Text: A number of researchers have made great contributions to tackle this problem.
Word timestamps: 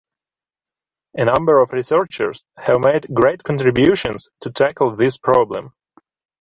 A 1.13 1.25
number 1.25 1.59
of 1.59 1.73
researchers 1.73 2.43
have 2.57 2.79
made 2.79 3.05
great 3.13 3.43
contributions 3.43 4.29
to 4.39 4.49
tackle 4.49 4.95
this 4.95 5.17
problem. 5.19 5.75